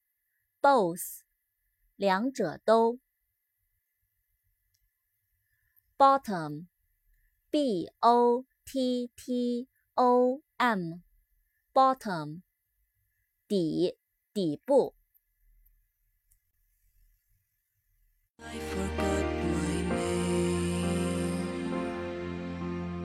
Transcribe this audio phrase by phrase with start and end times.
[0.61, 1.19] both,
[1.97, 2.99] 两者都。
[5.97, 6.67] bottom,
[7.49, 11.01] b o t t o m,
[11.73, 12.41] bottom,
[13.47, 13.97] 底，
[14.33, 14.95] 底部。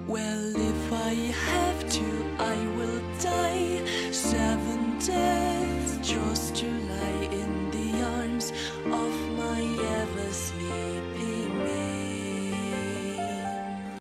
[0.08, 1.67] Well, if I have